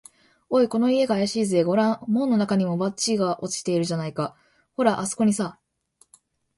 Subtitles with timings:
[0.49, 1.61] 「おい、この家があやしいぜ。
[1.61, 4.35] ごらん、門のなかにも、バッジが落ちているじゃないか。
[4.75, 5.59] ほら、あすこにさ」